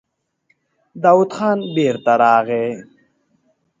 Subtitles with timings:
[1.03, 2.67] داوود خان بېرته راغی.